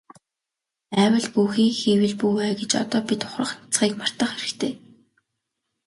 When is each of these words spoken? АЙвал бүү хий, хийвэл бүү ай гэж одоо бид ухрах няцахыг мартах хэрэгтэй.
АЙвал 1.03 1.27
бүү 1.35 1.45
хий, 1.55 1.71
хийвэл 1.81 2.15
бүү 2.21 2.33
ай 2.45 2.53
гэж 2.59 2.71
одоо 2.83 3.01
бид 3.09 3.21
ухрах 3.27 3.51
няцахыг 3.57 3.93
мартах 3.99 4.29
хэрэгтэй. 4.33 4.73